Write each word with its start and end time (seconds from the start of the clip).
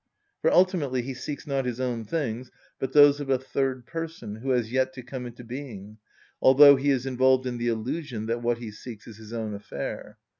For 0.41 0.49
ultimately 0.51 1.03
he 1.03 1.13
seeks 1.13 1.45
not 1.45 1.65
his 1.65 1.79
own 1.79 2.05
things, 2.05 2.49
but 2.79 2.91
those 2.91 3.19
of 3.19 3.29
a 3.29 3.37
third 3.37 3.85
person, 3.85 4.37
who 4.37 4.49
has 4.49 4.71
yet 4.71 4.93
to 4.93 5.03
come 5.03 5.27
into 5.27 5.43
being, 5.43 5.99
although 6.41 6.75
he 6.75 6.89
is 6.89 7.05
involved 7.05 7.45
in 7.45 7.59
the 7.59 7.67
illusion 7.67 8.25
that 8.25 8.41
what 8.41 8.57
he 8.57 8.71
seeks 8.71 9.05
is 9.05 9.17
his 9.17 9.31
own 9.31 9.53
affair. 9.53 10.17